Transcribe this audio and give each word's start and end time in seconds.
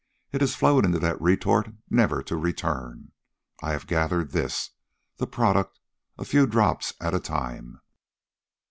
It 0.31 0.41
has 0.41 0.55
flowed 0.55 0.83
into 0.83 0.97
that 0.97 1.21
retort, 1.21 1.71
never 1.87 2.23
to 2.23 2.35
return. 2.35 3.11
I 3.61 3.73
have 3.73 3.85
gathered 3.85 4.31
this, 4.31 4.71
the 5.17 5.27
product, 5.27 5.79
a 6.17 6.25
few 6.25 6.47
drops 6.47 6.95
at 6.99 7.13
a 7.13 7.19
time. 7.19 7.79